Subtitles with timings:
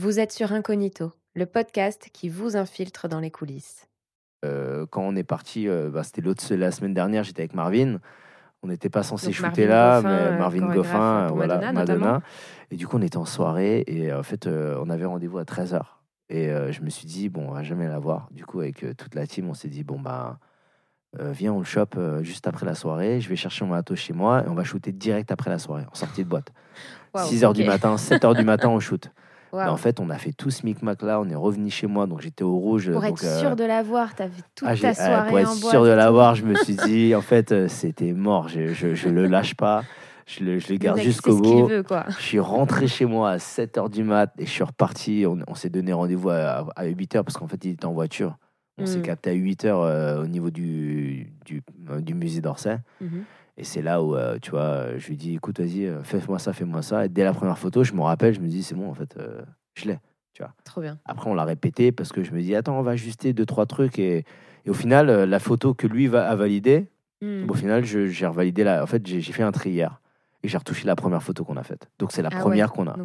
[0.00, 3.86] Vous êtes sur Incognito, le podcast qui vous infiltre dans les coulisses.
[4.46, 7.98] Euh, quand on est parti, euh, bah, c'était l'autre la semaine dernière, j'étais avec Marvin.
[8.62, 12.22] On n'était pas censé shooter Marvin là, Goffin, mais euh, Marvin Goffin, voilà, Madonna.
[12.70, 15.82] Et du coup, on était en soirée et en fait, on avait rendez-vous à 13h.
[16.30, 18.28] Et je me suis dit, bon, on va jamais la voir.
[18.30, 20.38] Du coup, avec toute la team, on s'est dit, bon, bah,
[21.18, 23.20] viens, on le chope juste après la soirée.
[23.20, 25.84] Je vais chercher mon matos chez moi et on va shooter direct après la soirée,
[25.92, 26.52] en sortie de boîte.
[27.12, 29.10] Waouh, 6h du matin, 7h du matin, on shoot.
[29.52, 32.06] Mais en fait, on a fait tout ce micmac là, on est revenu chez moi,
[32.06, 32.90] donc j'étais au rouge.
[32.90, 35.28] Pour donc, être euh, sûr de la voir, t'as vu toute ah, ta ah, soirée
[35.28, 35.70] pour être en boîte.
[35.70, 38.48] sûr de l'avoir, je me suis dit, en fait, euh, c'était mort.
[38.48, 39.82] Je, je, je le lâche pas.
[40.26, 41.66] Je le, je le garde jusqu'au bout.
[41.66, 42.04] veut, quoi.
[42.08, 45.24] Je suis rentré chez moi à 7h du mat et je suis reparti.
[45.26, 48.36] On, on s'est donné rendez-vous à, à 8h parce qu'en fait, il était en voiture.
[48.78, 49.02] On s'est Mm.
[49.02, 52.78] capté à 8h au niveau du, du, euh, du musée d'Orsay.
[53.00, 53.24] Mhm.
[53.60, 56.38] Et c'est là où, euh, tu vois, euh, je lui dis, écoute, vas-y, euh, fais-moi
[56.38, 57.04] ça, fais-moi ça.
[57.04, 59.14] Et dès la première photo, je me rappelle, je me dis, c'est bon, en fait,
[59.18, 59.42] euh,
[59.74, 59.98] je l'ai.
[60.64, 60.98] Trop bien.
[61.04, 63.66] Après, on l'a répété parce que je me dis, attends, on va ajuster deux, trois
[63.66, 63.98] trucs.
[63.98, 64.24] Et,
[64.64, 66.88] et au final, la photo que lui va, a validée,
[67.22, 67.50] Mm.
[67.50, 68.82] au final, j'ai revalidé la.
[68.82, 70.00] En fait, j'ai j'ai fait un tri hier.
[70.42, 71.90] Et j'ai retouché la première photo qu'on a faite.
[71.98, 72.40] Donc, c'est la Ah ouais.
[72.42, 72.96] première qu'on a.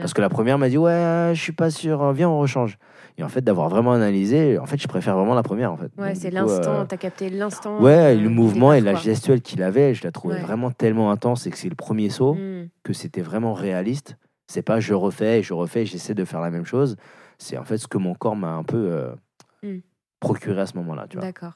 [0.00, 2.78] Parce que la première m'a dit, ouais, je suis pas sûr, euh, viens, on rechange.
[3.18, 5.90] Et en fait, d'avoir vraiment analysé, en fait, je préfère vraiment la première, en fait.
[5.98, 7.82] Ouais, c'est l'instant, euh, t'as capté l'instant.
[7.82, 10.42] Ouais, euh, le mouvement et la gestuelle qu'il avait, je la trouvais Ouais.
[10.42, 12.68] vraiment tellement intense et que c'est le premier saut, Mm.
[12.84, 14.16] que c'était vraiment réaliste.
[14.46, 16.96] C'est pas je refais, je refais, j'essaie de faire la même chose.
[17.38, 19.12] C'est en fait ce que mon corps m'a un peu euh,
[19.64, 19.78] Mm.
[20.20, 21.26] procuré à ce moment-là, tu vois.
[21.26, 21.54] D'accord.